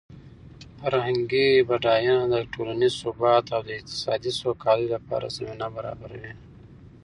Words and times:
فرهنګي 0.79 1.47
بډاینه 1.67 2.17
د 2.33 2.35
ټولنیز 2.53 2.93
ثبات 3.03 3.45
او 3.55 3.61
د 3.67 3.69
اقتصادي 3.77 4.31
سوکالۍ 4.41 4.85
لپاره 4.95 5.33
زمینه 5.37 5.67
برابروي. 5.75 6.33